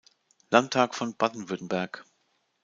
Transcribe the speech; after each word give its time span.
Landtag 0.49 0.95
von 0.95 1.13
Baden-Württemberg. 1.15 2.05